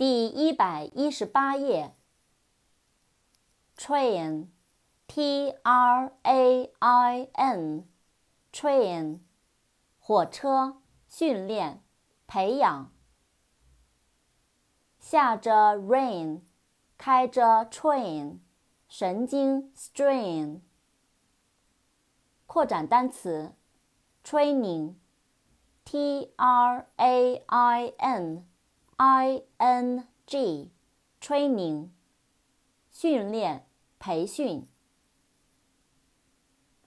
[0.00, 1.94] 第一百一十八页。
[3.76, 9.18] train，t r a i n，train，
[9.98, 11.82] 火车，训练，
[12.26, 12.90] 培养。
[14.98, 16.40] 下着 rain，
[16.96, 18.38] 开着 train，
[18.88, 20.62] 神经 strain。
[22.46, 23.52] 扩展单词
[24.24, 28.49] ，training，t r a i n
[29.02, 31.88] i n g，training，
[32.90, 33.64] 训练。
[33.98, 34.68] 培训。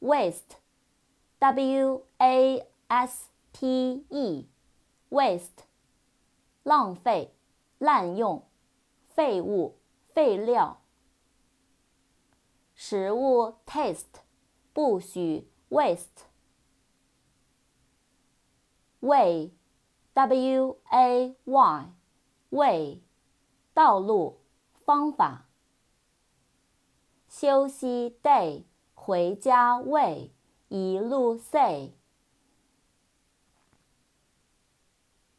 [0.00, 5.64] waste，w a s t e，waste，
[6.62, 7.34] 浪费、
[7.78, 8.44] 滥用、
[9.08, 9.74] 废物、
[10.12, 10.80] 废料。
[12.76, 14.20] 食物 taste，
[14.72, 16.26] 不许 waste。
[19.00, 21.95] way，w a y
[22.56, 23.02] way，
[23.74, 24.40] 道路、
[24.84, 25.44] 方法。
[27.28, 30.32] 休息 day，回家 way，
[30.68, 31.92] 一路 say。